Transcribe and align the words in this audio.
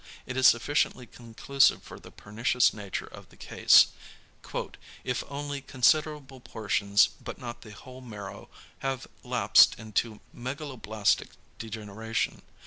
It 0.25 0.35
is 0.35 0.47
sufficiently 0.47 1.05
conclusive 1.05 1.83
for 1.83 1.99
the 1.99 2.09
pernicious 2.09 2.73
nature 2.73 3.05
of 3.05 3.29
the 3.29 3.37
case, 3.37 3.89
"if 5.03 5.23
only 5.29 5.61
considerable 5.61 6.39
portions 6.39 7.09
but 7.23 7.37
not 7.37 7.61
the 7.61 7.69
whole 7.73 8.01
marrow, 8.01 8.49
have 8.79 9.05
lapsed 9.23 9.77
into 9.77 10.19
megaloblastic 10.33 11.27
degeneration." 11.59 12.41